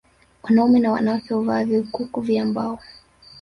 Wanaume 0.43 0.79
na 0.79 0.91
wanawake 0.91 1.33
huvaa 1.33 1.63
vikuku 1.63 2.21
vya 2.21 2.45
mbao 2.45 2.79